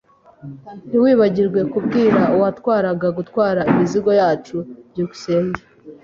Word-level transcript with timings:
Ntiwibagirwe 0.87 1.59
kubwira 1.71 2.21
uwatwaraga 2.35 3.07
gutwara 3.17 3.61
imizigo 3.71 4.09
yacu. 4.21 4.57
byukusenge 4.89 5.61